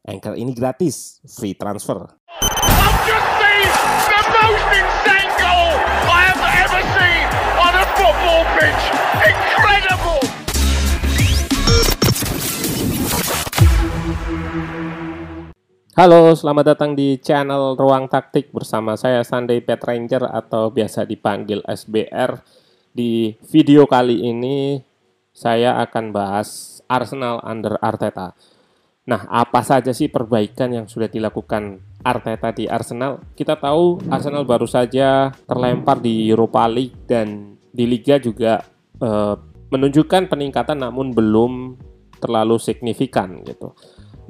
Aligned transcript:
Anchor 0.00 0.32
ini 0.32 0.56
gratis, 0.56 1.20
free 1.28 1.52
transfer. 1.52 2.08
I've 2.40 3.00
just 3.04 3.28
seen 3.36 3.68
the 4.08 4.22
most 4.32 4.64
insane 4.72 5.32
goal 5.36 5.76
I 6.08 6.20
have 6.32 6.40
ever 6.40 6.80
seen 6.96 7.26
on 7.60 7.72
a 7.76 7.84
football 8.00 8.42
pitch. 8.56 8.82
Incredible! 9.28 10.24
Halo, 16.00 16.32
selamat 16.32 16.64
datang 16.64 16.96
di 16.96 17.20
channel 17.20 17.76
Ruang 17.76 18.08
Taktik 18.08 18.56
bersama 18.56 18.96
saya 18.96 19.20
Sunday 19.20 19.60
Pet 19.60 19.84
Ranger 19.84 20.24
atau 20.32 20.72
biasa 20.72 21.04
dipanggil 21.04 21.60
SBR. 21.68 22.40
Di 22.96 23.36
video 23.52 23.84
kali 23.84 24.32
ini 24.32 24.80
saya 25.36 25.76
akan 25.84 26.08
bahas 26.08 26.80
Arsenal 26.88 27.44
under 27.44 27.76
Arteta. 27.84 28.32
Nah, 29.10 29.26
apa 29.26 29.66
saja 29.66 29.90
sih 29.90 30.06
perbaikan 30.06 30.70
yang 30.70 30.86
sudah 30.86 31.10
dilakukan 31.10 31.82
Arteta 32.06 32.54
di 32.54 32.70
Arsenal? 32.70 33.18
Kita 33.34 33.58
tahu 33.58 34.06
Arsenal 34.06 34.46
baru 34.46 34.70
saja 34.70 35.34
terlempar 35.50 35.98
di 35.98 36.30
Europa 36.30 36.70
League 36.70 37.10
dan 37.10 37.58
di 37.74 37.90
Liga 37.90 38.22
juga 38.22 38.62
eh, 39.02 39.34
menunjukkan 39.74 40.30
peningkatan 40.30 40.78
namun 40.78 41.10
belum 41.10 41.74
terlalu 42.22 42.62
signifikan 42.62 43.42
gitu. 43.42 43.74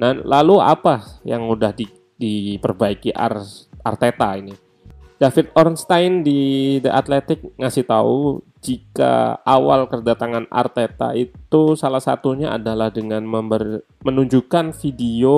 Nah, 0.01 0.17
lalu 0.17 0.57
apa 0.57 1.21
yang 1.29 1.45
udah 1.45 1.77
di, 1.77 1.85
diperbaiki 2.17 3.13
Ar, 3.13 3.37
Arteta 3.85 4.33
ini? 4.33 4.70
David 5.21 5.53
Ornstein 5.53 6.25
di 6.25 6.81
The 6.81 6.89
Athletic 6.89 7.53
ngasih 7.61 7.85
tahu 7.85 8.41
jika 8.57 9.37
awal 9.45 9.85
kedatangan 9.85 10.49
Arteta 10.49 11.13
itu 11.13 11.77
salah 11.77 12.01
satunya 12.01 12.49
adalah 12.49 12.89
dengan 12.89 13.21
member, 13.21 13.85
menunjukkan 14.01 14.73
video 14.81 15.37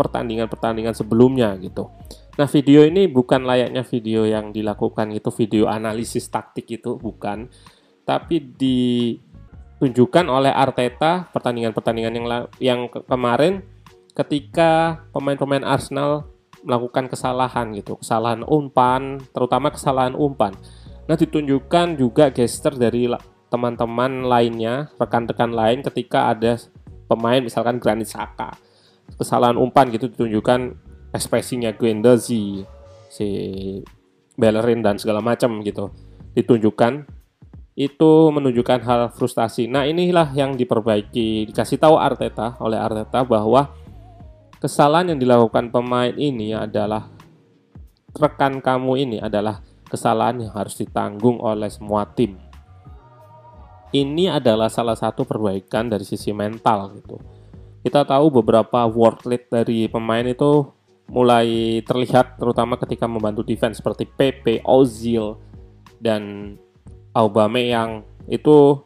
pertandingan-pertandingan 0.00 0.96
sebelumnya 0.96 1.52
gitu. 1.60 1.92
Nah 2.40 2.48
video 2.48 2.80
ini 2.80 3.12
bukan 3.12 3.44
layaknya 3.44 3.84
video 3.84 4.24
yang 4.24 4.56
dilakukan 4.56 5.12
itu 5.12 5.28
video 5.36 5.68
analisis 5.68 6.24
taktik 6.32 6.80
itu 6.80 6.96
bukan, 6.96 7.52
tapi 8.08 8.40
ditunjukkan 8.40 10.32
oleh 10.32 10.48
Arteta 10.48 11.28
pertandingan-pertandingan 11.28 12.12
yang 12.16 12.26
yang 12.56 12.80
ke 12.88 13.04
kemarin 13.04 13.60
ketika 14.16 15.04
pemain-pemain 15.12 15.68
Arsenal 15.68 16.39
melakukan 16.64 17.08
kesalahan 17.08 17.72
gitu, 17.76 17.96
kesalahan 18.00 18.44
umpan, 18.44 19.20
terutama 19.32 19.72
kesalahan 19.72 20.12
umpan. 20.14 20.52
Nah, 21.08 21.16
ditunjukkan 21.18 21.98
juga 21.98 22.30
gesture 22.30 22.78
dari 22.78 23.10
teman-teman 23.50 24.28
lainnya, 24.28 24.94
rekan-rekan 24.94 25.50
lain 25.50 25.82
ketika 25.82 26.30
ada 26.30 26.56
pemain 27.10 27.42
misalkan 27.42 27.82
Granit 27.82 28.06
Saka. 28.06 28.54
Kesalahan 29.18 29.58
umpan 29.58 29.90
gitu 29.90 30.06
ditunjukkan 30.06 30.78
ekspresinya 31.10 31.74
Guendouzi, 31.74 32.62
si 33.10 33.28
Bellerin 34.38 34.86
dan 34.86 34.96
segala 35.02 35.18
macam 35.18 35.58
gitu. 35.66 35.90
Ditunjukkan 36.38 37.20
itu 37.74 38.12
menunjukkan 38.30 38.80
hal 38.86 39.00
frustasi. 39.10 39.66
Nah, 39.66 39.88
inilah 39.88 40.30
yang 40.36 40.54
diperbaiki, 40.54 41.50
dikasih 41.50 41.80
tahu 41.80 41.98
Arteta 41.98 42.54
oleh 42.62 42.78
Arteta 42.78 43.26
bahwa 43.26 43.72
kesalahan 44.60 45.16
yang 45.16 45.18
dilakukan 45.18 45.72
pemain 45.72 46.12
ini 46.12 46.52
adalah 46.52 47.08
rekan 48.12 48.60
kamu 48.60 48.92
ini 49.08 49.16
adalah 49.16 49.64
kesalahan 49.88 50.44
yang 50.46 50.52
harus 50.52 50.76
ditanggung 50.76 51.40
oleh 51.40 51.72
semua 51.72 52.04
tim. 52.04 52.36
Ini 53.90 54.38
adalah 54.38 54.70
salah 54.70 54.94
satu 54.94 55.26
perbaikan 55.26 55.90
dari 55.90 56.06
sisi 56.06 56.30
mental 56.30 56.94
gitu. 57.00 57.18
Kita 57.82 58.06
tahu 58.06 58.30
beberapa 58.30 58.86
work 58.86 59.26
rate 59.26 59.50
dari 59.50 59.90
pemain 59.90 60.22
itu 60.22 60.68
mulai 61.10 61.80
terlihat 61.82 62.38
terutama 62.38 62.78
ketika 62.78 63.10
membantu 63.10 63.42
defense 63.42 63.82
seperti 63.82 64.06
PP, 64.06 64.62
Ozil 64.62 65.40
dan 65.98 66.54
Aubameyang 67.10 68.06
itu 68.30 68.78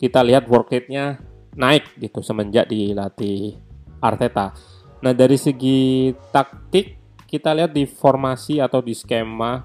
kita 0.00 0.24
lihat 0.24 0.48
work 0.48 0.72
rate-nya 0.72 1.20
naik 1.52 1.84
gitu 2.00 2.24
semenjak 2.24 2.70
dilatih 2.70 3.60
Arteta. 4.00 4.56
Nah, 5.06 5.14
dari 5.14 5.38
segi 5.38 6.10
taktik 6.34 6.98
kita 7.30 7.54
lihat 7.54 7.70
di 7.70 7.86
formasi 7.86 8.58
atau 8.58 8.82
di 8.82 8.90
skema 8.90 9.62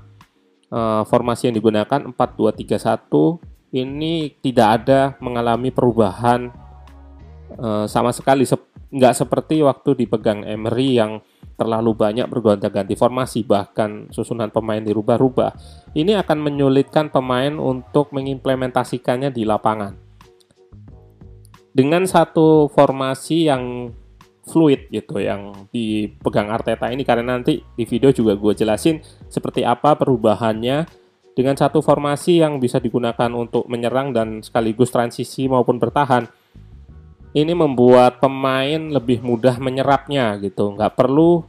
uh, 0.69 1.01
formasi 1.01 1.49
yang 1.49 1.57
digunakan 1.57 2.13
4-2-3-1 2.13 3.73
ini 3.73 4.37
tidak 4.37 4.85
ada 4.85 5.17
mengalami 5.17 5.73
perubahan 5.73 6.53
uh, 7.57 7.89
sama 7.89 8.13
sekali 8.13 8.45
Sep 8.45 8.69
nggak 8.93 9.17
seperti 9.17 9.65
waktu 9.65 10.05
dipegang 10.05 10.45
Emery 10.45 11.01
yang 11.01 11.25
terlalu 11.57 11.97
banyak 11.97 12.29
bergonta-ganti 12.29 12.93
formasi 12.93 13.41
bahkan 13.41 14.13
susunan 14.13 14.53
pemain 14.53 14.83
dirubah-rubah. 14.85 15.57
Ini 15.97 16.21
akan 16.21 16.37
menyulitkan 16.37 17.09
pemain 17.09 17.57
untuk 17.57 18.13
mengimplementasikannya 18.13 19.33
di 19.33 19.41
lapangan. 19.41 19.97
Dengan 21.73 22.05
satu 22.05 22.69
formasi 22.69 23.49
yang 23.49 23.95
fluid 24.45 24.89
gitu 24.89 25.21
yang 25.21 25.69
dipegang 25.69 26.49
Arteta 26.49 26.89
ini. 26.89 27.05
Karena 27.05 27.37
nanti 27.37 27.61
di 27.61 27.85
video 27.85 28.09
juga 28.09 28.33
gue 28.37 28.53
jelasin 28.57 29.01
seperti 29.29 29.61
apa 29.61 29.93
perubahannya 29.97 30.85
dengan 31.31 31.55
satu 31.55 31.79
formasi 31.79 32.43
yang 32.43 32.59
bisa 32.59 32.77
digunakan 32.77 33.31
untuk 33.31 33.65
menyerang 33.71 34.11
dan 34.11 34.43
sekaligus 34.43 34.91
transisi 34.91 35.47
maupun 35.47 35.79
bertahan. 35.79 36.27
Ini 37.31 37.55
membuat 37.55 38.19
pemain 38.19 38.91
lebih 38.91 39.23
mudah 39.23 39.55
menyerapnya 39.55 40.35
gitu. 40.43 40.75
Nggak 40.75 40.99
perlu 40.99 41.47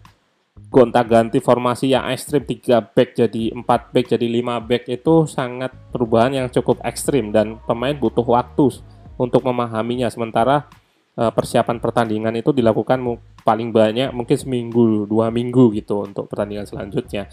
gonta-ganti 0.70 1.42
formasi 1.42 1.92
yang 1.92 2.08
ekstrim 2.08 2.46
3 2.46 2.94
back 2.94 3.18
jadi 3.18 3.50
4 3.50 3.66
back 3.66 4.06
jadi 4.14 4.26
5 4.30 4.62
back. 4.62 4.82
Itu 4.86 5.26
sangat 5.26 5.74
perubahan 5.90 6.38
yang 6.38 6.46
cukup 6.54 6.78
ekstrim 6.86 7.34
dan 7.34 7.58
pemain 7.66 7.98
butuh 7.98 8.22
waktu 8.22 8.70
untuk 9.18 9.42
memahaminya. 9.42 10.06
Sementara 10.06 10.70
Eh, 11.12 11.28
persiapan 11.28 11.76
pertandingan 11.76 12.32
itu 12.40 12.56
dilakukan 12.56 12.96
paling 13.44 13.68
banyak 13.68 14.16
mungkin 14.16 14.32
seminggu 14.32 15.04
dua 15.04 15.28
minggu 15.28 15.68
gitu 15.76 16.08
untuk 16.08 16.24
pertandingan 16.24 16.64
selanjutnya. 16.64 17.28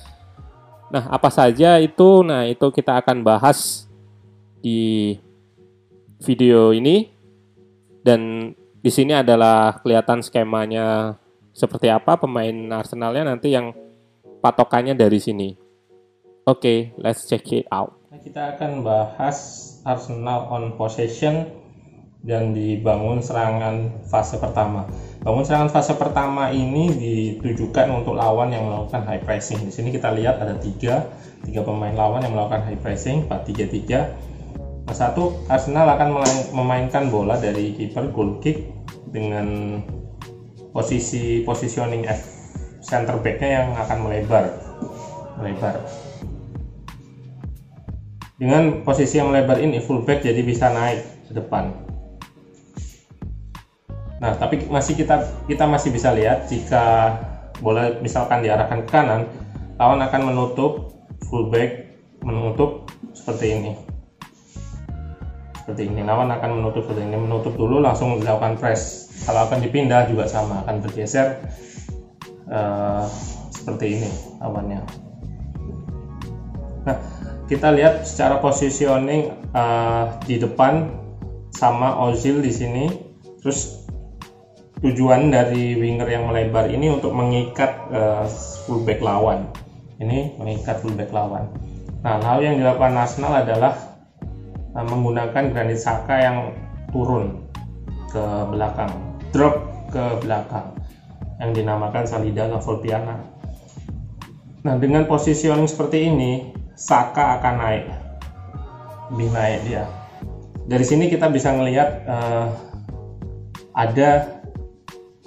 Nah 0.91 1.07
apa 1.07 1.31
saja 1.31 1.79
itu? 1.79 2.19
Nah 2.27 2.43
itu 2.43 2.75
kita 2.75 2.99
akan 2.99 3.23
bahas 3.23 3.87
di 4.59 5.15
video 6.19 6.75
ini 6.75 7.07
dan 8.03 8.51
di 8.83 8.91
sini 8.91 9.15
adalah 9.15 9.79
kelihatan 9.79 10.19
skemanya 10.27 11.15
seperti 11.55 11.87
apa 11.87 12.19
pemain 12.19 12.83
Arsenalnya 12.83 13.31
nanti 13.31 13.55
yang 13.55 13.71
patokannya 14.43 14.91
dari 14.91 15.23
sini. 15.23 15.55
Oke, 16.43 16.59
okay, 16.59 16.77
let's 16.99 17.23
check 17.31 17.47
it 17.55 17.63
out. 17.71 17.95
Kita 18.11 18.59
akan 18.59 18.83
bahas 18.83 19.39
Arsenal 19.87 20.51
on 20.51 20.75
possession 20.75 21.58
dan 22.19 22.51
dibangun 22.51 23.23
serangan 23.23 24.03
fase 24.11 24.35
pertama. 24.35 24.83
Bangun 25.23 25.43
serangan 25.47 25.71
fase 25.71 25.95
pertama 25.95 26.51
ini 26.51 26.91
ditujukan 26.91 27.87
untuk 27.91 28.19
lawan 28.19 28.51
yang 28.51 28.67
melakukan 28.67 29.07
high 29.07 29.23
pressing. 29.23 29.63
Di 29.63 29.71
sini 29.71 29.95
kita 29.95 30.11
lihat 30.11 30.39
ada 30.43 30.59
tiga, 30.59 31.07
tiga 31.47 31.63
pemain 31.63 31.95
lawan 31.95 32.19
yang 32.23 32.35
melakukan 32.35 32.67
high 32.67 32.79
pressing, 32.79 33.23
4-3-3. 33.31 34.87
Nah, 34.89 34.95
satu, 34.95 35.47
Arsenal 35.47 35.87
akan 35.95 36.09
memainkan 36.51 37.07
bola 37.07 37.39
dari 37.39 37.71
kiper 37.77 38.11
goal 38.11 38.43
kick 38.43 38.67
dengan 39.07 39.79
posisi 40.75 41.41
positioning 41.47 42.03
F 42.03 42.21
center 42.83 43.19
backnya 43.19 43.63
yang 43.63 43.67
akan 43.79 43.97
melebar, 44.07 44.45
melebar. 45.39 45.83
Dengan 48.39 48.87
posisi 48.87 49.19
yang 49.19 49.35
melebar 49.35 49.59
ini, 49.59 49.83
fullback 49.83 50.23
jadi 50.23 50.39
bisa 50.47 50.71
naik 50.71 51.27
ke 51.27 51.35
depan 51.35 51.88
Nah, 54.19 54.35
tapi 54.35 54.67
masih 54.67 54.99
kita 54.99 55.23
kita 55.47 55.63
masih 55.63 55.95
bisa 55.95 56.11
lihat 56.11 56.51
jika 56.51 57.15
bola 57.63 57.99
misalkan 58.03 58.43
diarahkan 58.43 58.83
ke 58.83 58.89
kanan, 58.91 59.21
lawan 59.79 60.03
akan 60.03 60.21
menutup 60.31 60.91
fullback 61.27 61.95
menutup 62.23 62.91
seperti 63.15 63.55
ini. 63.55 63.71
Seperti 65.63 65.87
ini, 65.87 66.01
lawan 66.03 66.33
akan 66.35 66.59
menutup 66.59 66.83
seperti 66.83 67.07
ini, 67.07 67.15
menutup 67.15 67.55
dulu 67.55 67.79
langsung 67.79 68.19
dilakukan 68.19 68.59
press. 68.59 69.07
Kalau 69.23 69.47
akan 69.47 69.63
dipindah 69.63 70.07
juga 70.11 70.27
sama, 70.27 70.63
akan 70.67 70.83
bergeser 70.83 71.39
uh, 72.51 73.05
seperti 73.55 73.99
ini 73.99 74.09
lawannya. 74.43 74.81
Nah, 76.87 76.97
kita 77.47 77.71
lihat 77.71 78.03
secara 78.03 78.41
positioning 78.43 79.31
uh, 79.55 80.17
di 80.27 80.41
depan 80.41 80.91
sama 81.55 81.95
Ozil 82.09 82.43
di 82.43 82.51
sini. 82.51 82.85
Terus 83.39 83.78
tujuan 84.79 85.27
dari 85.27 85.75
winger 85.75 86.07
yang 86.07 86.31
melebar 86.31 86.71
ini 86.71 86.87
untuk 86.87 87.11
mengikat 87.11 87.91
uh, 87.91 88.23
fullback 88.63 89.03
lawan. 89.03 89.51
Ini 89.99 90.39
mengikat 90.39 90.79
fullback 90.79 91.11
lawan. 91.11 91.51
Nah, 91.99 92.23
hal 92.23 92.39
yang 92.39 92.55
dilakukan 92.55 92.95
Arsenal 92.95 93.43
adalah 93.43 93.75
uh, 94.71 94.85
menggunakan 94.87 95.51
Granit 95.51 95.83
Saka 95.83 96.15
yang 96.15 96.37
turun 96.95 97.43
ke 98.07 98.23
belakang, 98.47 98.91
drop 99.35 99.67
ke 99.91 100.23
belakang 100.23 100.71
yang 101.43 101.51
dinamakan 101.51 102.07
Salida 102.07 102.47
Volpiana. 102.63 103.19
Nah, 104.63 104.75
dengan 104.79 105.03
positioning 105.11 105.67
seperti 105.67 106.07
ini, 106.07 106.55
Saka 106.79 107.35
akan 107.39 107.55
naik. 107.59 107.85
Lebih 109.11 109.29
naik 109.35 109.59
dia. 109.67 109.83
Dari 110.69 110.85
sini 110.87 111.11
kita 111.11 111.27
bisa 111.27 111.51
melihat 111.51 112.07
uh, 112.07 112.47
ada 113.75 114.38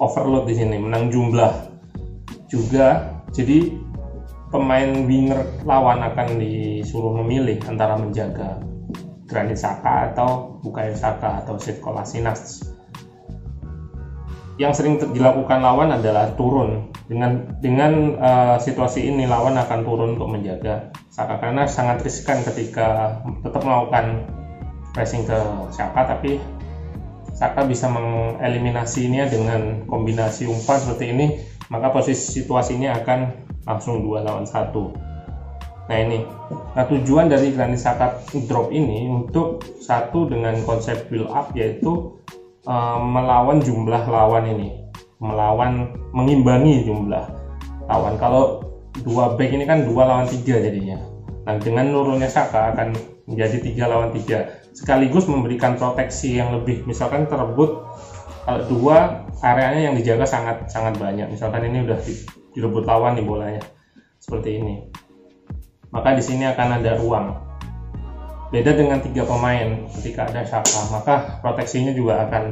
overload 0.02 0.50
di 0.50 0.58
sini, 0.58 0.82
menang 0.82 1.14
jumlah 1.14 1.52
juga. 2.50 3.22
Jadi 3.30 3.72
pemain 4.52 5.08
winger 5.08 5.64
lawan 5.64 6.02
akan 6.02 6.36
disuruh 6.36 7.14
memilih 7.22 7.62
antara 7.70 7.96
menjaga 7.96 8.60
Granit 9.24 9.56
Saka 9.56 10.12
atau 10.12 10.60
Bukayo 10.60 10.92
Saka 10.92 11.40
atau 11.40 11.56
Sid 11.56 11.80
Kolasinac 11.80 12.36
yang 14.60 14.76
sering 14.76 15.00
dilakukan 15.00 15.64
lawan 15.64 15.96
adalah 15.96 16.36
turun 16.36 16.92
dengan 17.08 17.56
dengan 17.64 18.14
uh, 18.20 18.56
situasi 18.60 19.08
ini 19.08 19.24
lawan 19.24 19.56
akan 19.56 19.80
turun 19.80 20.08
untuk 20.14 20.28
menjaga 20.28 20.92
Saka 21.08 21.40
karena 21.40 21.64
sangat 21.64 22.04
riskan 22.04 22.44
ketika 22.44 23.20
tetap 23.40 23.64
melakukan 23.64 24.28
pressing 24.92 25.24
ke 25.24 25.38
Saka 25.72 26.04
tapi 26.04 26.36
Saka 27.42 27.66
bisa 27.66 27.90
mengeliminasinya 27.90 29.26
dengan 29.26 29.82
kombinasi 29.90 30.46
umpan 30.46 30.78
seperti 30.78 31.10
ini 31.10 31.26
maka 31.74 31.90
posisi 31.90 32.38
situasinya 32.38 33.02
akan 33.02 33.18
langsung 33.66 34.06
dua 34.06 34.22
lawan 34.22 34.46
satu. 34.46 34.94
Nah 35.90 35.98
ini. 35.98 36.22
Nah 36.78 36.86
tujuan 36.86 37.26
dari 37.26 37.50
Granit 37.50 37.82
Saka 37.82 38.22
drop 38.46 38.70
ini 38.70 39.10
untuk 39.10 39.58
satu 39.82 40.30
dengan 40.30 40.54
konsep 40.62 41.10
build 41.10 41.26
up 41.34 41.50
yaitu 41.58 42.14
uh, 42.70 43.02
melawan 43.02 43.58
jumlah 43.58 44.06
lawan 44.06 44.46
ini. 44.46 44.78
Melawan 45.18 45.98
mengimbangi 46.14 46.86
jumlah 46.86 47.26
lawan. 47.90 48.22
Kalau 48.22 48.62
dua 49.02 49.34
back 49.34 49.50
ini 49.50 49.66
kan 49.66 49.82
dua 49.82 50.06
lawan 50.06 50.30
tiga 50.30 50.62
jadinya. 50.62 51.02
Nah 51.42 51.58
dengan 51.58 51.90
nurunnya 51.90 52.30
Saka 52.30 52.70
akan 52.70 52.94
menjadi 53.26 53.58
tiga 53.58 53.90
lawan 53.90 54.14
tiga 54.14 54.61
sekaligus 54.72 55.28
memberikan 55.28 55.76
proteksi 55.76 56.40
yang 56.40 56.52
lebih. 56.56 56.84
Misalkan 56.88 57.28
terebut 57.28 57.84
kalau 58.42 58.62
dua 58.66 59.28
areanya 59.44 59.92
yang 59.92 59.94
dijaga 59.94 60.26
sangat 60.26 60.66
sangat 60.68 60.98
banyak. 60.98 61.30
Misalkan 61.30 61.68
ini 61.68 61.86
udah 61.86 61.98
direbut 62.56 62.84
lawan 62.88 63.14
nih 63.14 63.24
bolanya. 63.24 63.62
Seperti 64.18 64.58
ini. 64.58 64.74
Maka 65.92 66.16
di 66.16 66.22
sini 66.24 66.48
akan 66.48 66.68
ada 66.80 66.96
ruang. 66.98 67.26
Beda 68.52 68.76
dengan 68.76 69.00
tiga 69.00 69.24
pemain 69.24 69.88
ketika 69.96 70.28
ada 70.28 70.44
Saka, 70.44 70.92
maka 70.92 71.40
proteksinya 71.40 71.96
juga 71.96 72.28
akan 72.28 72.44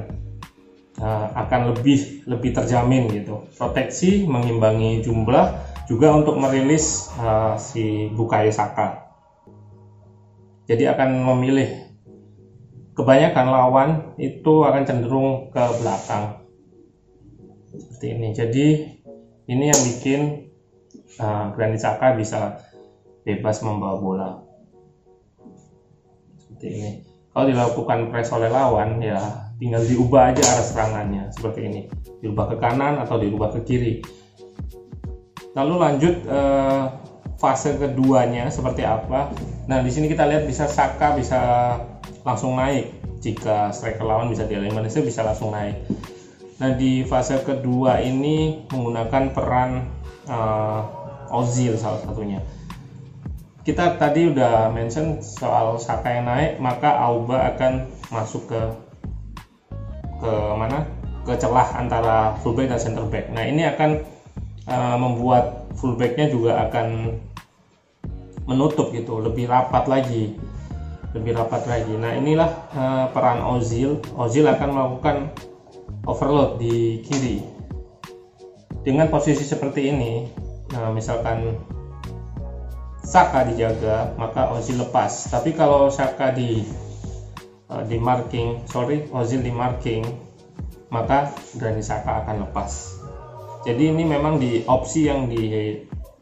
uh, 0.96 1.26
akan 1.36 1.76
lebih 1.76 2.24
lebih 2.24 2.56
terjamin 2.56 3.08
gitu. 3.12 3.44
Proteksi 3.52 4.24
mengimbangi 4.24 5.04
jumlah 5.04 5.46
juga 5.88 6.14
untuk 6.16 6.40
merilis 6.40 7.12
uh, 7.20 7.56
si 7.60 8.08
Bukayo 8.16 8.48
Saka. 8.48 9.12
Jadi 10.70 10.86
akan 10.88 11.20
memilih 11.34 11.89
kebanyakan 12.94 13.46
lawan 13.48 13.90
itu 14.18 14.66
akan 14.66 14.82
cenderung 14.86 15.48
ke 15.54 15.64
belakang. 15.80 16.42
Seperti 17.70 18.06
ini. 18.16 18.28
Jadi 18.34 18.66
ini 19.50 19.64
yang 19.70 19.80
bikin 19.80 20.20
uh, 21.22 21.54
Granit 21.54 21.82
Saka 21.82 22.14
bisa 22.18 22.60
bebas 23.22 23.62
membawa 23.62 23.96
bola. 23.98 24.30
Seperti 26.38 26.66
ini. 26.70 26.90
Kalau 27.30 27.46
dilakukan 27.46 28.10
press 28.10 28.34
oleh 28.34 28.50
lawan 28.50 28.98
ya 28.98 29.22
tinggal 29.62 29.86
diubah 29.86 30.34
aja 30.34 30.42
arah 30.42 30.66
serangannya. 30.66 31.24
Seperti 31.30 31.60
ini. 31.66 31.80
Diubah 32.20 32.52
ke 32.52 32.56
kanan 32.58 32.98
atau 32.98 33.22
diubah 33.22 33.54
ke 33.54 33.60
kiri. 33.62 33.94
Lalu 35.54 35.74
lanjut 35.78 36.14
eh, 36.26 36.84
fase 37.38 37.74
keduanya 37.78 38.50
seperti 38.50 38.82
apa? 38.86 39.30
Nah 39.66 39.78
di 39.82 39.90
sini 39.90 40.06
kita 40.10 40.26
lihat 40.26 40.44
bisa 40.46 40.66
Saka 40.66 41.14
bisa 41.14 41.40
langsung 42.24 42.56
naik. 42.56 42.92
Jika 43.20 43.68
striker 43.72 44.04
lawan 44.04 44.32
bisa 44.32 44.48
dieliminasi 44.48 45.04
bisa 45.04 45.20
langsung 45.20 45.52
naik. 45.52 45.76
Nah 46.60 46.76
di 46.76 47.04
fase 47.04 47.40
kedua 47.40 48.00
ini 48.00 48.64
menggunakan 48.68 49.32
peran 49.32 49.88
eh, 50.28 50.80
Ozil 51.30 51.78
salah 51.78 52.02
satunya. 52.02 52.42
Kita 53.60 54.00
tadi 54.00 54.32
udah 54.32 54.72
mention 54.72 55.20
soal 55.20 55.76
Saka 55.78 56.16
yang 56.16 56.26
naik 56.26 56.58
maka 56.58 56.96
Auba 56.96 57.54
akan 57.54 57.86
masuk 58.10 58.50
ke 58.50 58.60
ke 60.20 60.32
mana? 60.56 60.88
Ke 61.22 61.36
celah 61.36 61.76
antara 61.76 62.34
fullback 62.40 62.72
dan 62.72 62.80
center 62.80 63.04
back. 63.06 63.28
Nah 63.30 63.44
ini 63.44 63.68
akan 63.68 64.00
uh, 64.66 64.96
membuat 64.96 65.70
fullbacknya 65.76 66.32
juga 66.32 66.66
akan 66.66 67.14
menutup 68.48 68.90
gitu 68.90 69.22
lebih 69.22 69.46
rapat 69.46 69.86
lagi 69.86 70.34
lebih 71.10 71.34
rapat 71.34 71.66
lagi. 71.66 71.94
Nah 71.98 72.14
inilah 72.14 72.50
uh, 72.74 73.06
peran 73.10 73.42
Ozil. 73.42 73.98
Ozil 74.14 74.46
akan 74.46 74.68
melakukan 74.70 75.16
overload 76.06 76.62
di 76.62 77.02
kiri. 77.02 77.42
Dengan 78.80 79.12
posisi 79.12 79.44
seperti 79.44 79.92
ini 79.92 80.24
nah 80.70 80.88
misalkan 80.94 81.58
Saka 83.02 83.42
dijaga 83.42 84.14
maka 84.14 84.54
Ozil 84.54 84.78
lepas. 84.78 85.34
Tapi 85.34 85.50
kalau 85.58 85.90
Saka 85.90 86.30
di 86.30 86.62
uh, 87.66 87.82
di 87.82 87.98
marking 87.98 88.70
sorry 88.70 89.10
Ozil 89.10 89.42
di 89.42 89.50
marking 89.50 90.06
maka 90.94 91.34
Granit 91.58 91.86
Saka 91.86 92.22
akan 92.22 92.46
lepas. 92.46 93.02
Jadi 93.66 93.92
ini 93.92 94.06
memang 94.06 94.40
di 94.40 94.62
opsi 94.64 95.10
yang 95.10 95.26
di 95.28 95.74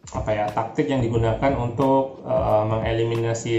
apa 0.09 0.31
ya 0.33 0.45
taktik 0.49 0.89
yang 0.89 1.05
digunakan 1.05 1.53
untuk 1.61 2.25
uh, 2.25 2.65
mengeliminasi 2.65 3.53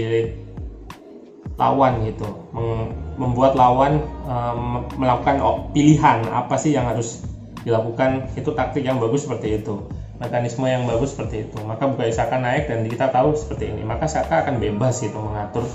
lawan 1.60 2.08
gitu. 2.08 2.24
Mem 2.56 2.96
membuat 3.20 3.52
lawan 3.52 4.00
uh, 4.24 4.56
melakukan 4.96 5.44
pilihan 5.76 6.24
apa 6.32 6.56
sih 6.56 6.72
yang 6.72 6.88
harus 6.88 7.20
dilakukan. 7.68 8.32
Itu 8.32 8.56
taktik 8.56 8.88
yang 8.88 8.96
bagus 8.96 9.28
seperti 9.28 9.60
itu. 9.60 9.84
Mekanisme 10.16 10.64
yang 10.64 10.88
bagus 10.88 11.12
seperti 11.12 11.44
itu. 11.48 11.60
Maka 11.68 11.84
Bukayo 11.84 12.12
Saka 12.16 12.40
naik 12.40 12.72
dan 12.72 12.88
kita 12.88 13.12
tahu 13.12 13.36
seperti 13.36 13.76
ini. 13.76 13.84
Maka 13.84 14.08
Saka 14.08 14.48
akan 14.48 14.56
bebas 14.56 15.04
itu 15.04 15.16
mengatur 15.20 15.68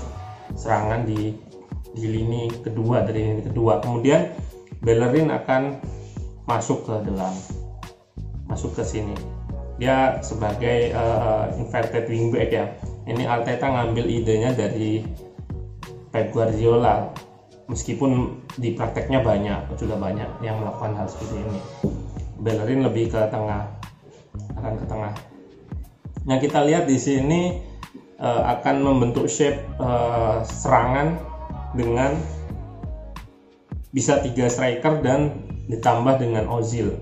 serangan 0.58 1.06
di 1.06 1.38
di 1.94 2.04
lini 2.10 2.50
kedua 2.50 3.06
dari 3.06 3.22
lini 3.22 3.42
kedua. 3.46 3.78
Kemudian 3.78 4.34
Bellerin 4.82 5.30
akan 5.30 5.78
masuk 6.50 6.82
ke 6.82 6.94
dalam 7.06 7.34
masuk 8.50 8.74
ke 8.74 8.82
sini. 8.82 9.14
Dia 9.76 10.18
sebagai 10.24 10.94
uh, 10.94 11.52
inverted 11.58 12.10
wingback 12.10 12.50
ya. 12.50 12.66
Ini 13.06 13.22
Arteta 13.22 13.70
ngambil 13.70 14.06
idenya 14.08 14.50
dari 14.50 15.04
Pep 16.16 16.32
Guardiola 16.32 17.12
meskipun 17.68 18.40
di 18.56 18.72
prakteknya 18.72 19.20
banyak 19.20 19.76
sudah 19.76 20.00
banyak 20.00 20.40
yang 20.40 20.64
melakukan 20.64 20.96
hal 20.96 21.04
seperti 21.04 21.44
ini 21.44 21.60
Bellerin 22.40 22.88
lebih 22.88 23.12
ke 23.12 23.20
tengah 23.28 23.68
akan 24.56 24.72
ke 24.80 24.84
tengah. 24.88 25.12
Yang 26.24 26.40
kita 26.48 26.58
lihat 26.64 26.84
di 26.88 26.96
sini 26.96 27.40
uh, 28.20 28.48
akan 28.56 28.76
membentuk 28.80 29.28
shape 29.28 29.60
uh, 29.76 30.40
serangan 30.44 31.20
dengan 31.76 32.16
bisa 33.92 34.20
tiga 34.20 34.48
striker 34.48 35.00
dan 35.00 35.44
ditambah 35.68 36.20
dengan 36.20 36.48
Ozil. 36.48 36.92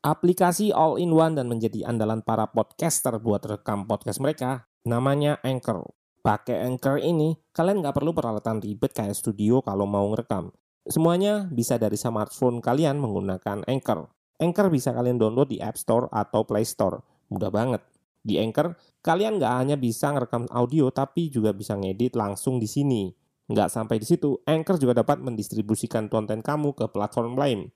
Aplikasi 0.00 0.72
all-in-one 0.72 1.36
dan 1.36 1.52
menjadi 1.52 1.84
andalan 1.84 2.24
para 2.24 2.48
podcaster 2.48 3.20
buat 3.20 3.44
rekam 3.44 3.84
podcast 3.84 4.16
mereka, 4.16 4.64
namanya 4.88 5.36
Anchor. 5.44 5.99
Pakai 6.20 6.68
Anchor 6.68 7.00
ini, 7.00 7.32
kalian 7.56 7.80
nggak 7.80 7.96
perlu 7.96 8.12
peralatan 8.12 8.60
ribet 8.60 8.92
kayak 8.92 9.16
studio 9.16 9.64
kalau 9.64 9.88
mau 9.88 10.04
ngerekam. 10.12 10.52
Semuanya 10.84 11.48
bisa 11.48 11.80
dari 11.80 11.96
smartphone 11.96 12.60
kalian 12.60 13.00
menggunakan 13.00 13.64
Anchor. 13.64 14.04
Anchor 14.36 14.68
bisa 14.68 14.92
kalian 14.92 15.16
download 15.16 15.48
di 15.48 15.64
App 15.64 15.80
Store 15.80 16.12
atau 16.12 16.44
Play 16.44 16.68
Store. 16.68 17.00
Mudah 17.32 17.48
banget. 17.48 17.80
Di 18.20 18.36
Anchor, 18.36 18.76
kalian 19.00 19.40
nggak 19.40 19.54
hanya 19.64 19.76
bisa 19.80 20.12
ngerekam 20.12 20.44
audio, 20.52 20.92
tapi 20.92 21.32
juga 21.32 21.56
bisa 21.56 21.72
ngedit 21.80 22.12
langsung 22.12 22.60
di 22.60 22.68
sini. 22.68 23.08
Nggak 23.48 23.72
sampai 23.72 23.96
di 23.96 24.04
situ, 24.04 24.44
Anchor 24.44 24.76
juga 24.76 25.00
dapat 25.00 25.24
mendistribusikan 25.24 26.12
konten 26.12 26.44
kamu 26.44 26.76
ke 26.76 26.84
platform 26.92 27.40
lain. 27.40 27.72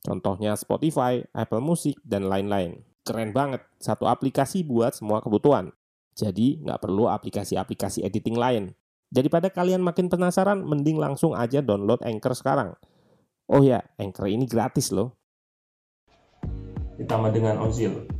Contohnya 0.00 0.56
Spotify, 0.56 1.20
Apple 1.36 1.60
Music, 1.60 2.00
dan 2.00 2.32
lain-lain. 2.32 2.80
keren 3.08 3.32
banget. 3.32 3.64
Satu 3.80 4.04
aplikasi 4.04 4.60
buat 4.60 4.92
semua 4.92 5.24
kebutuhan. 5.24 5.72
Jadi 6.18 6.58
nggak 6.66 6.82
perlu 6.82 7.06
aplikasi-aplikasi 7.06 8.02
editing 8.02 8.34
lain. 8.34 8.74
Daripada 9.06 9.54
kalian 9.54 9.86
makin 9.86 10.10
penasaran, 10.10 10.66
mending 10.66 10.98
langsung 10.98 11.38
aja 11.38 11.62
download 11.62 12.02
Anchor 12.02 12.34
sekarang. 12.34 12.74
Oh 13.46 13.62
ya, 13.62 13.86
Anchor 14.02 14.26
ini 14.26 14.44
gratis 14.50 14.90
loh. 14.90 15.14
Ditambah 16.98 17.30
dengan 17.30 17.62
Ozil. 17.62 18.10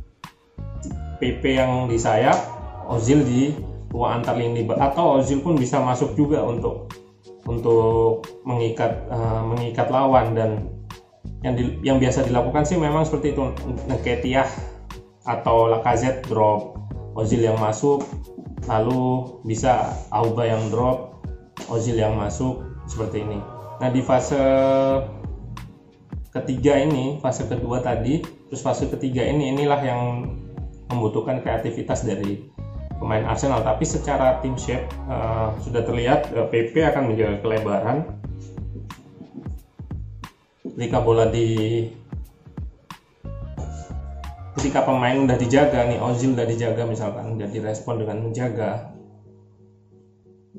PP 1.19 1.43
yang 1.59 1.91
di 1.91 1.99
sayap, 1.99 2.39
Ozil 2.87 3.19
di 3.27 3.51
tua 3.91 4.15
antar 4.15 4.39
lini 4.39 4.63
atau 4.63 5.19
Ozil 5.19 5.43
pun 5.43 5.59
bisa 5.59 5.83
masuk 5.83 6.15
juga 6.15 6.39
untuk 6.39 6.87
untuk 7.43 8.23
mengikat 8.47 9.09
uh, 9.11 9.43
mengikat 9.43 9.91
lawan 9.91 10.37
dan 10.37 10.71
yang 11.43 11.53
di, 11.57 11.63
yang 11.83 11.97
biasa 11.99 12.29
dilakukan 12.29 12.63
sih 12.63 12.77
memang 12.77 13.03
seperti 13.03 13.33
itu 13.35 13.43
Nketiah 13.89 14.47
atau 15.25 15.67
Lacazette 15.67 16.23
drop 16.29 16.77
Ozil 17.17 17.41
yang 17.45 17.57
masuk 17.57 18.05
lalu 18.67 19.39
bisa 19.47 19.95
Auba 20.13 20.45
yang 20.45 20.69
drop 20.69 21.21
Ozil 21.67 21.97
yang 21.97 22.15
masuk 22.15 22.65
seperti 22.89 23.21
ini. 23.25 23.39
Nah 23.79 23.89
di 23.93 24.01
fase 24.01 24.39
ketiga 26.29 26.77
ini 26.77 27.17
fase 27.21 27.45
kedua 27.49 27.81
tadi 27.81 28.21
terus 28.49 28.61
fase 28.61 28.89
ketiga 28.89 29.25
ini 29.25 29.53
inilah 29.53 29.81
yang 29.81 30.01
membutuhkan 30.89 31.41
kreativitas 31.45 32.05
dari 32.05 32.49
pemain 32.99 33.23
Arsenal. 33.25 33.63
Tapi 33.63 33.85
secara 33.87 34.43
tim 34.43 34.57
shape 34.59 34.85
uh, 35.07 35.55
sudah 35.63 35.85
terlihat 35.85 36.29
uh, 36.35 36.45
eh, 36.45 36.47
PP 36.51 36.83
akan 36.83 37.03
menjaga 37.13 37.37
kelebaran. 37.41 37.97
Ketika 40.65 40.99
bola 41.03 41.27
di 41.27 41.87
ketika 44.59 44.83
pemain 44.83 45.15
udah 45.15 45.39
dijaga 45.39 45.87
nih 45.87 46.03
Ozil 46.03 46.35
udah 46.35 46.43
dijaga 46.43 46.83
misalkan 46.83 47.39
udah 47.39 47.47
direspon 47.47 48.03
dengan 48.03 48.27
menjaga 48.27 48.99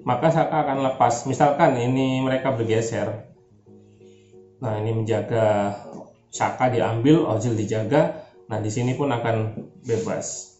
maka 0.04 0.32
Saka 0.32 0.64
akan 0.64 0.78
lepas. 0.90 1.28
Misalkan 1.28 1.76
ini 1.76 2.24
mereka 2.24 2.56
bergeser. 2.56 3.30
Nah 4.60 4.80
ini 4.80 5.04
menjaga 5.04 5.76
Saka 6.30 6.70
diambil 6.72 7.26
Ozil 7.26 7.58
dijaga. 7.58 8.24
Nah 8.48 8.58
di 8.62 8.70
sini 8.72 8.96
pun 8.96 9.12
akan 9.12 9.36
bebas. 9.84 10.56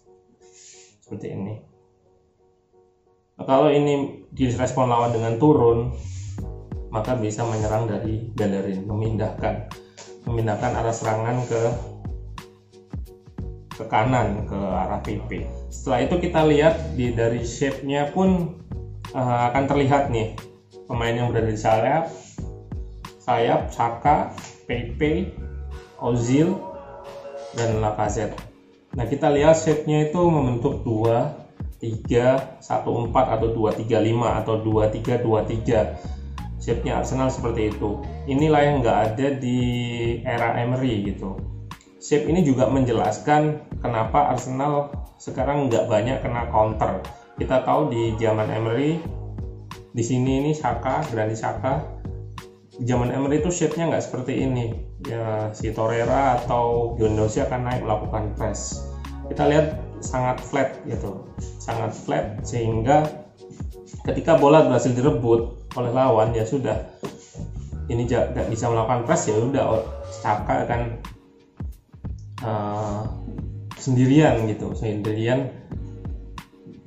Seperti 1.03 1.27
ini. 1.35 1.55
Nah, 3.41 3.45
kalau 3.49 3.73
ini 3.73 4.29
direspon 4.31 4.93
lawan 4.93 5.17
dengan 5.17 5.41
turun 5.41 5.97
maka 6.91 7.15
bisa 7.17 7.47
menyerang 7.47 7.87
dari 7.87 8.35
galerin 8.35 8.83
memindahkan 8.85 9.71
memindahkan 10.27 10.75
arah 10.75 10.93
serangan 10.93 11.39
ke 11.47 11.63
ke 13.81 13.85
kanan 13.89 14.45
ke 14.45 14.59
arah 14.61 15.01
PP. 15.01 15.49
Setelah 15.73 16.05
itu 16.05 16.15
kita 16.21 16.45
lihat 16.45 16.75
di 16.93 17.17
dari 17.17 17.41
shape-nya 17.41 18.13
pun 18.13 18.61
uh, 19.17 19.49
akan 19.49 19.65
terlihat 19.65 20.13
nih 20.13 20.37
pemain 20.85 21.17
yang 21.17 21.33
berada 21.33 21.49
di 21.49 21.57
sayap, 21.57 22.13
sayap, 23.25 23.73
Saka, 23.73 24.37
PP, 24.69 25.33
Ozil, 25.97 26.61
dan 27.57 27.81
Lacazette. 27.81 28.37
Nah 28.93 29.09
kita 29.09 29.33
lihat 29.33 29.57
shape-nya 29.57 30.13
itu 30.13 30.21
membentuk 30.21 30.85
2, 30.85 31.81
3, 31.81 32.61
1, 32.61 32.61
4 32.61 33.35
atau 33.41 33.49
2, 33.49 33.81
3, 33.81 33.97
5 33.97 34.41
atau 34.45 34.55
2, 34.61 34.93
3, 34.93 35.25
2, 35.25 35.41
3 35.65 36.21
shape-nya 36.61 37.01
Arsenal 37.01 37.33
seperti 37.33 37.73
itu 37.73 38.05
inilah 38.29 38.61
yang 38.61 38.77
nggak 38.85 38.99
ada 39.01 39.27
di 39.41 39.59
era 40.29 40.61
Emery 40.61 41.09
gitu 41.09 41.41
Shape 42.01 42.33
ini 42.33 42.41
juga 42.41 42.65
menjelaskan 42.65 43.61
kenapa 43.81 44.33
Arsenal 44.33 44.93
sekarang 45.21 45.69
nggak 45.69 45.89
banyak 45.89 46.21
kena 46.25 46.49
counter. 46.49 47.05
Kita 47.37 47.65
tahu 47.65 47.93
di 47.93 48.17
zaman 48.21 48.49
Emery, 48.53 49.01
di 49.93 50.03
sini 50.05 50.45
ini 50.45 50.53
Saka, 50.53 51.05
Granit 51.09 51.41
Saka, 51.41 51.81
zaman 52.85 53.13
Emery 53.13 53.41
itu 53.41 53.51
shape-nya 53.53 53.93
nggak 53.93 54.05
seperti 54.05 54.45
ini. 54.45 54.73
Ya, 55.09 55.49
si 55.57 55.73
Torreira 55.73 56.37
atau 56.41 56.93
Gondosi 57.01 57.41
akan 57.41 57.61
naik 57.65 57.83
melakukan 57.89 58.37
press. 58.37 58.85
Kita 59.33 59.49
lihat 59.49 59.81
sangat 60.05 60.41
flat 60.45 60.77
gitu, 60.85 61.25
sangat 61.41 61.93
flat 61.97 62.41
sehingga 62.45 63.09
ketika 64.05 64.37
bola 64.37 64.65
berhasil 64.65 64.93
direbut 64.93 65.73
oleh 65.77 65.93
lawan 65.93 66.33
ya 66.33 66.45
sudah 66.45 66.89
ini 67.91 68.07
nggak 68.07 68.49
bisa 68.49 68.71
melakukan 68.71 69.03
press 69.05 69.29
ya 69.29 69.37
udah 69.37 69.83
Saka 70.11 70.67
akan 70.69 70.81
uh, 72.45 73.03
sendirian 73.81 74.45
gitu 74.47 74.77
sendirian 74.77 75.49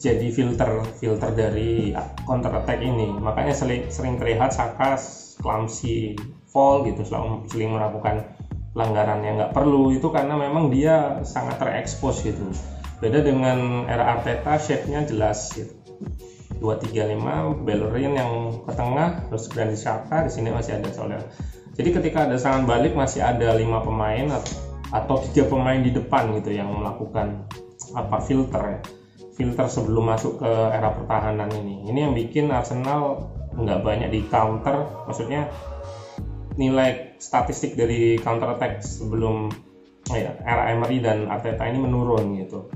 jadi 0.03 0.35
filter 0.35 0.83
filter 0.99 1.31
dari 1.31 1.95
counter 2.27 2.51
attack 2.59 2.83
ini. 2.83 3.07
Makanya 3.07 3.55
sering, 3.55 3.87
sering 3.87 4.19
terlihat 4.19 4.51
Saka 4.51 4.99
clumsy 5.39 6.19
fall 6.51 6.83
gitu 6.83 7.07
selalu 7.07 7.47
sering 7.47 7.71
melakukan 7.71 8.27
pelanggaran 8.75 9.23
yang 9.23 9.39
nggak 9.39 9.55
perlu. 9.55 9.95
Itu 9.95 10.11
karena 10.11 10.35
memang 10.35 10.67
dia 10.75 11.23
sangat 11.23 11.55
terekspos 11.55 12.19
gitu. 12.19 12.43
Beda 12.99 13.23
dengan 13.23 13.87
era 13.87 14.19
Arteta 14.19 14.59
shape-nya 14.59 15.07
jelas 15.07 15.55
gitu. 15.55 15.71
235 16.59 17.63
Bellerin 17.63 18.13
yang 18.15 18.31
ke 18.63 18.71
tengah 18.75 19.27
terus 19.27 19.51
Granit 19.51 19.79
Xhaka 19.79 20.27
di 20.27 20.31
sini 20.31 20.51
masih 20.51 20.79
ada 20.79 20.91
Soler. 20.91 21.23
Jadi 21.79 21.89
ketika 21.91 22.27
ada 22.27 22.35
serangan 22.35 22.67
balik 22.67 22.91
masih 22.91 23.23
ada 23.23 23.55
lima 23.55 23.83
pemain 23.83 24.31
tiga 25.01 25.49
pemain 25.49 25.81
di 25.81 25.89
depan 25.89 26.37
gitu 26.37 26.53
yang 26.53 26.69
melakukan 26.69 27.49
apa 27.97 28.21
filter 28.21 28.61
ya. 28.61 28.79
Filter 29.33 29.65
sebelum 29.65 30.13
masuk 30.13 30.45
ke 30.45 30.51
era 30.69 30.93
pertahanan 30.93 31.49
ini. 31.57 31.89
Ini 31.89 31.99
yang 32.05 32.13
bikin 32.13 32.53
Arsenal 32.53 33.33
nggak 33.57 33.81
banyak 33.81 34.09
di 34.13 34.21
counter. 34.29 34.85
Maksudnya 35.09 35.49
nilai 36.53 37.17
statistik 37.17 37.73
dari 37.73 38.21
counter 38.21 38.53
attack 38.53 38.85
sebelum 38.85 39.49
ya, 40.13 40.37
era 40.45 40.69
Emery 40.69 41.01
dan 41.01 41.25
Arteta 41.25 41.65
ini 41.65 41.81
menurun 41.81 42.37
gitu. 42.37 42.69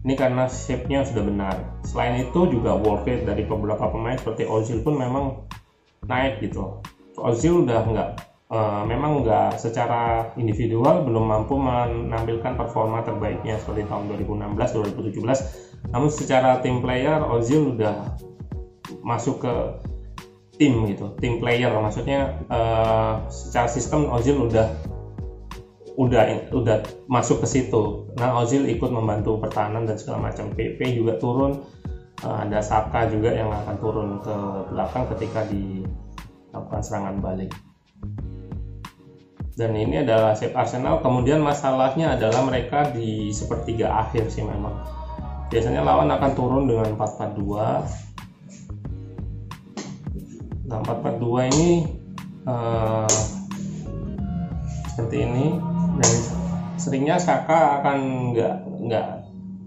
Ini 0.00 0.16
karena 0.16 0.48
shape-nya 0.48 1.04
sudah 1.04 1.20
benar. 1.20 1.56
Selain 1.84 2.16
itu 2.24 2.48
juga 2.48 2.72
worth 2.80 3.04
it 3.04 3.28
dari 3.28 3.44
beberapa 3.44 3.92
pemain 3.92 4.16
seperti 4.16 4.48
Ozil 4.48 4.80
pun 4.80 4.96
memang 4.96 5.44
naik 6.08 6.40
gitu. 6.40 6.80
Ozil 7.20 7.68
udah 7.68 7.84
nggak 7.84 8.08
uh, 8.50 8.82
memang 8.84 9.22
nggak 9.24 9.56
secara 9.56 10.34
individual 10.36 11.06
belum 11.06 11.24
mampu 11.30 11.56
menampilkan 11.56 12.58
performa 12.58 13.06
terbaiknya 13.06 13.56
seperti 13.56 13.86
tahun 13.86 14.10
2016 14.20 15.16
2017 15.16 15.70
namun 15.88 16.10
secara 16.12 16.60
tim 16.60 16.84
player 16.84 17.24
Ozil 17.24 17.78
udah 17.78 18.20
masuk 19.00 19.42
ke 19.46 19.54
tim 20.60 20.84
gitu 20.92 21.16
tim 21.18 21.40
player. 21.40 21.72
Maksudnya 21.72 22.36
uh, 22.52 23.24
secara 23.32 23.64
sistem 23.64 24.12
Ozil 24.12 24.36
udah 24.36 24.68
udah 25.96 26.52
udah 26.52 26.84
masuk 27.08 27.40
ke 27.40 27.46
situ. 27.48 28.12
Nah 28.20 28.36
Ozil 28.44 28.68
ikut 28.68 28.92
membantu 28.92 29.40
pertahanan 29.40 29.88
dan 29.88 29.96
segala 29.96 30.28
macam. 30.28 30.52
PP 30.52 31.00
juga 31.00 31.16
turun. 31.16 31.64
Uh, 32.20 32.44
ada 32.44 32.60
Saka 32.60 33.08
juga 33.08 33.32
yang 33.32 33.48
akan 33.48 33.76
turun 33.80 34.08
ke 34.20 34.36
belakang 34.68 35.08
ketika 35.16 35.40
dilakukan 35.48 36.84
serangan 36.84 37.16
balik 37.24 37.48
dan 39.60 39.76
ini 39.76 40.00
adalah 40.00 40.32
shape 40.32 40.56
Arsenal. 40.56 41.04
Kemudian 41.04 41.44
masalahnya 41.44 42.16
adalah 42.16 42.40
mereka 42.40 42.88
di 42.88 43.28
sepertiga 43.28 43.92
akhir 43.92 44.32
sih 44.32 44.40
memang. 44.40 44.72
Biasanya 45.52 45.84
lawan 45.84 46.08
akan 46.08 46.32
turun 46.32 46.64
dengan 46.64 46.96
4-4-2 46.96 48.08
nah 50.70 50.78
4-4-2 50.86 51.50
ini 51.52 51.70
uh, 52.48 53.10
seperti 54.96 55.28
ini. 55.28 55.60
Dan 56.00 56.12
seringnya 56.80 57.20
Saka 57.20 57.84
akan 57.84 57.98
nggak 58.32 58.56
nggak 58.88 59.08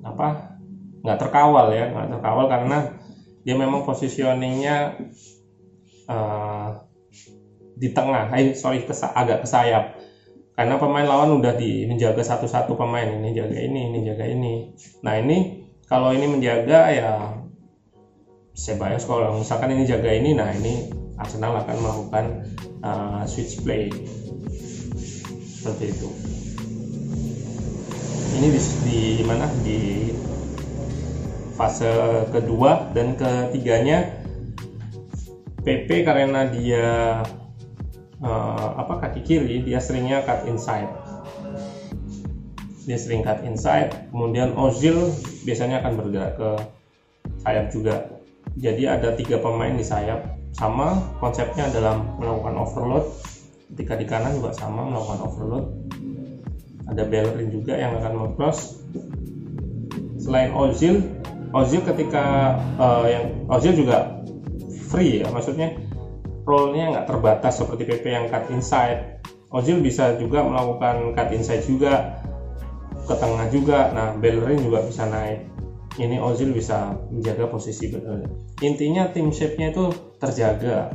apa 0.10 0.58
nggak 1.06 1.20
terkawal 1.20 1.70
ya 1.70 1.94
nggak 1.94 2.18
terkawal 2.18 2.50
karena 2.50 2.98
dia 3.44 3.54
memang 3.60 3.84
positioningnya 3.86 4.98
uh, 6.08 6.82
di 7.84 7.92
tengah, 7.92 8.32
eh 8.32 8.56
sorry 8.56 8.88
ke, 8.88 8.96
agak 8.96 9.44
ke 9.44 9.48
sayap. 9.52 10.00
Karena 10.56 10.80
pemain 10.80 11.04
lawan 11.04 11.36
udah 11.44 11.52
di 11.60 11.84
menjaga 11.84 12.24
satu-satu 12.24 12.80
pemain 12.80 13.12
ini 13.20 13.36
jaga 13.36 13.60
ini, 13.60 13.92
ini 13.92 14.00
jaga 14.08 14.24
ini. 14.24 14.72
Nah 15.04 15.20
ini 15.20 15.68
kalau 15.92 16.16
ini 16.16 16.32
menjaga 16.32 16.80
ya 16.96 17.12
Sebayos 18.54 19.04
kalau 19.10 19.42
misalkan 19.42 19.74
ini 19.76 19.84
jaga 19.84 20.14
ini, 20.14 20.38
nah 20.38 20.48
ini 20.54 20.88
Arsenal 21.18 21.58
akan 21.66 21.78
melakukan 21.82 22.26
uh, 22.86 23.26
switch 23.26 23.66
play 23.66 23.90
seperti 25.44 25.92
itu. 25.92 26.10
Ini 28.38 28.48
di, 28.48 28.62
di 28.86 29.02
mana 29.26 29.50
di 29.66 29.82
fase 31.58 31.90
kedua 32.30 32.94
dan 32.94 33.18
ketiganya 33.18 34.22
PP 35.66 36.06
karena 36.06 36.46
dia 36.46 37.26
uh, 38.24 38.80
apa 38.80 39.04
kaki 39.04 39.22
kiri 39.22 39.62
dia 39.62 39.78
seringnya 39.78 40.24
cut 40.24 40.48
inside. 40.48 40.90
Dia 42.84 42.98
sering 43.00 43.24
cut 43.24 43.44
inside 43.48 44.12
kemudian 44.12 44.56
Ozil 44.56 45.12
biasanya 45.48 45.84
akan 45.84 45.94
bergerak 46.00 46.34
ke 46.40 46.50
sayap 47.44 47.72
juga. 47.72 47.96
Jadi 48.60 48.84
ada 48.88 49.16
tiga 49.16 49.40
pemain 49.40 49.76
di 49.76 49.86
sayap. 49.86 50.40
Sama 50.54 51.02
konsepnya 51.18 51.66
dalam 51.74 52.06
melakukan 52.22 52.62
overload 52.62 53.06
ketika 53.74 53.98
di 53.98 54.06
kanan 54.06 54.38
juga 54.38 54.54
sama 54.54 54.86
melakukan 54.86 55.20
overload. 55.26 55.66
Ada 56.94 57.10
Bellerin 57.10 57.50
juga 57.50 57.74
yang 57.74 57.98
akan 57.98 58.14
mengcross. 58.14 58.86
Selain 60.22 60.54
Ozil 60.54 61.02
Ozil 61.54 61.86
ketika 61.86 62.58
uh, 62.82 63.06
yang 63.06 63.46
Ozil 63.46 63.78
juga 63.78 64.18
free 64.90 65.22
ya 65.22 65.28
maksudnya 65.30 65.74
role-nya 66.44 66.92
nggak 66.96 67.08
terbatas 67.08 67.64
seperti 67.64 67.84
PP 67.88 68.06
yang 68.12 68.26
cut 68.28 68.52
inside. 68.52 69.24
Ozil 69.54 69.80
bisa 69.86 70.18
juga 70.18 70.42
melakukan 70.44 71.14
cut 71.14 71.30
inside 71.32 71.64
juga 71.64 72.20
ke 73.06 73.14
tengah 73.16 73.48
juga. 73.50 73.92
Nah 73.94 74.08
Bellerin 74.18 74.60
juga 74.64 74.84
bisa 74.84 75.08
naik. 75.08 75.50
Ini 75.94 76.18
Ozil 76.18 76.52
bisa 76.52 76.98
menjaga 77.14 77.48
posisi 77.48 77.88
Bellerin. 77.90 78.28
Intinya 78.66 79.10
tim 79.14 79.30
shape-nya 79.30 79.72
itu 79.72 79.94
terjaga 80.18 80.90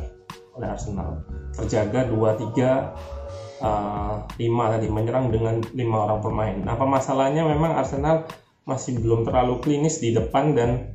oleh 0.58 0.68
Arsenal. 0.68 1.22
Terjaga 1.54 2.10
2 2.10 2.50
3 2.50 3.62
uh, 3.62 4.26
5 4.26 4.72
tadi 4.74 4.86
menyerang 4.90 5.30
dengan 5.30 5.62
lima 5.74 6.10
orang 6.10 6.20
pemain. 6.20 6.56
Nah 6.66 6.74
masalahnya? 6.82 7.46
Memang 7.46 7.78
Arsenal 7.78 8.26
masih 8.66 9.00
belum 9.00 9.24
terlalu 9.24 9.64
klinis 9.64 10.02
di 10.02 10.12
depan 10.12 10.52
dan 10.52 10.92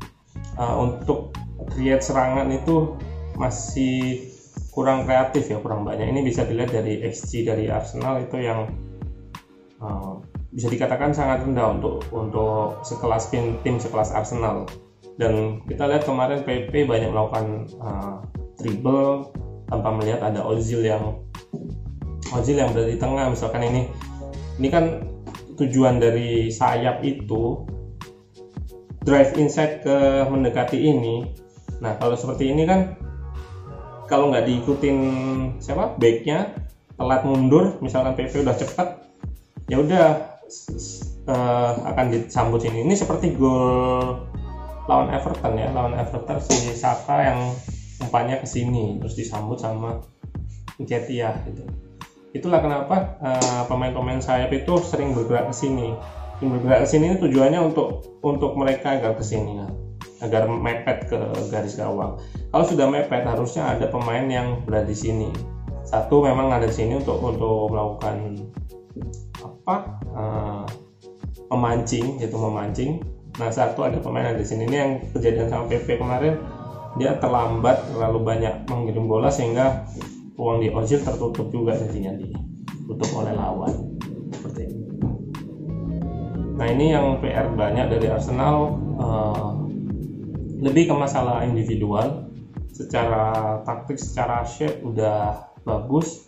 uh, 0.60 0.78
untuk 0.78 1.34
create 1.74 2.06
serangan 2.06 2.52
itu 2.54 2.94
masih 3.34 4.33
kurang 4.74 5.06
kreatif 5.06 5.54
ya 5.54 5.62
kurang 5.62 5.86
banyak. 5.86 6.10
Ini 6.10 6.26
bisa 6.26 6.44
dilihat 6.50 6.74
dari 6.74 7.06
XG 7.06 7.46
dari 7.46 7.70
Arsenal 7.70 8.26
itu 8.26 8.42
yang 8.42 8.74
uh, 9.78 10.18
bisa 10.50 10.70
dikatakan 10.70 11.14
sangat 11.14 11.46
rendah 11.46 11.78
untuk 11.78 12.02
untuk 12.10 12.82
sekelas 12.82 13.30
tim 13.30 13.62
tim 13.62 13.78
sekelas 13.78 14.12
Arsenal. 14.18 14.66
Dan 15.22 15.62
kita 15.70 15.86
lihat 15.86 16.10
kemarin 16.10 16.42
PP 16.42 16.90
banyak 16.90 17.14
melakukan 17.14 17.70
uh, 17.78 18.18
dribble 18.58 19.30
tanpa 19.70 19.90
melihat 19.94 20.26
ada 20.26 20.42
Ozil 20.42 20.82
yang 20.82 21.22
Ozil 22.34 22.58
yang 22.58 22.74
berada 22.74 22.90
di 22.90 22.98
tengah. 22.98 23.30
Misalkan 23.30 23.62
ini 23.62 23.82
ini 24.58 24.68
kan 24.74 25.06
tujuan 25.54 26.02
dari 26.02 26.50
sayap 26.50 27.06
itu 27.06 27.62
drive 29.06 29.38
inside 29.38 29.86
ke 29.86 30.26
mendekati 30.26 30.82
ini. 30.82 31.30
Nah 31.78 31.94
kalau 32.02 32.18
seperti 32.18 32.50
ini 32.50 32.66
kan 32.66 32.98
kalau 34.08 34.32
nggak 34.32 34.46
diikutin 34.48 34.98
siapa 35.60 35.96
backnya 35.96 36.54
telat 36.96 37.22
mundur 37.26 37.82
misalkan 37.82 38.14
PP 38.14 38.46
udah 38.46 38.56
cepet 38.56 38.88
ya 39.72 39.80
udah 39.80 40.08
uh, 41.28 41.72
akan 41.94 42.06
disambut 42.12 42.62
ini. 42.68 42.84
Ini 42.84 42.96
seperti 42.98 43.36
gol 43.36 44.28
lawan 44.84 45.10
Everton 45.16 45.56
ya, 45.56 45.72
lawan 45.72 45.96
Everton 45.96 46.44
si 46.44 46.76
Saka 46.76 47.24
yang 47.24 47.40
umpannya 48.04 48.44
ke 48.44 48.48
sini 48.48 49.00
terus 49.00 49.16
disambut 49.16 49.60
sama 49.60 50.04
Nketiah 50.82 51.48
gitu. 51.48 51.64
Itulah 52.34 52.60
kenapa 52.60 53.22
uh, 53.22 53.64
pemain-pemain 53.70 54.20
sayap 54.20 54.50
itu 54.52 54.74
sering 54.82 55.14
bergerak 55.14 55.54
ke 55.54 55.56
sini. 55.56 55.94
Bergerak 56.44 56.84
ke 56.84 56.88
sini 56.90 57.16
tujuannya 57.22 57.62
untuk 57.62 58.20
untuk 58.26 58.58
mereka 58.60 59.00
agar 59.00 59.16
ke 59.16 59.24
sini 59.24 59.64
agar 60.20 60.50
mepet 60.50 61.08
ke 61.08 61.20
garis 61.52 61.78
gawang. 61.80 62.20
Kalau 62.54 62.70
sudah 62.70 62.86
mepet 62.86 63.26
harusnya 63.26 63.66
ada 63.66 63.90
pemain 63.90 64.30
yang 64.30 64.62
berada 64.62 64.86
di 64.86 64.94
sini. 64.94 65.34
Satu 65.90 66.22
memang 66.22 66.54
ada 66.54 66.70
di 66.70 66.76
sini 66.78 67.02
untuk 67.02 67.18
untuk 67.18 67.74
melakukan 67.74 68.46
apa 69.42 69.76
uh, 70.14 70.66
memancing 71.50 72.22
gitu 72.22 72.38
memancing. 72.38 73.02
Nah 73.42 73.50
satu 73.50 73.90
ada 73.90 73.98
pemain 73.98 74.30
ada 74.30 74.38
di 74.38 74.46
sini. 74.46 74.70
Ini 74.70 74.78
yang 74.78 74.92
kejadian 75.18 75.50
sama 75.50 75.66
PP 75.66 75.98
kemarin. 75.98 76.38
Dia 77.02 77.18
terlambat 77.18 77.90
terlalu 77.90 78.22
banyak 78.22 78.70
mengirim 78.70 79.10
bola 79.10 79.34
sehingga 79.34 79.90
ruang 80.38 80.62
di 80.62 80.70
Ozil 80.70 81.02
tertutup 81.02 81.50
juga 81.50 81.74
jadinya 81.74 82.14
ditutup 82.14 83.10
oleh 83.18 83.34
lawan. 83.34 83.98
Seperti 84.30 84.62
ini. 84.70 84.86
Nah 86.54 86.68
ini 86.70 86.94
yang 86.94 87.18
PR 87.18 87.50
banyak 87.50 87.98
dari 87.98 88.14
Arsenal 88.14 88.78
uh, 89.02 89.58
lebih 90.62 90.94
ke 90.94 90.94
masalah 90.94 91.42
individual 91.50 92.23
secara 92.84 93.24
taktik 93.64 93.96
secara 93.96 94.44
shape 94.44 94.84
udah 94.84 95.48
bagus. 95.64 96.28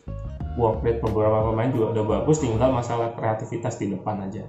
Work 0.56 0.88
rate 0.88 1.04
beberapa 1.04 1.52
pemain 1.52 1.68
juga 1.68 2.00
udah 2.00 2.06
bagus 2.08 2.40
tinggal 2.40 2.72
masalah 2.72 3.12
kreativitas 3.20 3.76
di 3.76 3.92
depan 3.92 4.24
aja. 4.24 4.48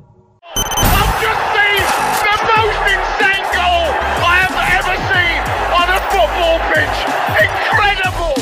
Incredible! 7.42 8.38